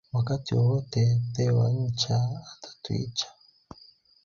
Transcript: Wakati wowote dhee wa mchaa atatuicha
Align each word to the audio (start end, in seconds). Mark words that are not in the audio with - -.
Wakati 0.13 0.55
wowote 0.55 1.19
dhee 1.35 1.49
wa 1.51 1.71
mchaa 1.73 2.43
atatuicha 2.57 3.27